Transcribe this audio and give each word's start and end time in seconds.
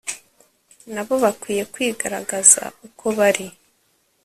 nabo 0.93 1.13
bakwiye 1.23 1.63
kwigaragaza 1.73 2.61
uko 2.85 3.05
bari 3.17 3.45